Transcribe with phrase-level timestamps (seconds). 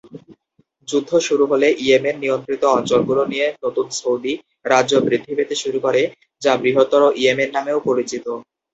[0.87, 4.33] যুদ্ধ শুরু হলে ইয়েমেন নিয়ন্ত্রিত অঞ্চলগুলো নিয়ে নতুন সৌদি
[4.65, 6.01] রাজ্য বৃদ্ধি পেতে শুরু করে,
[6.41, 8.25] যা বৃহত্তর ইয়েমেন নামেও পরিচিত।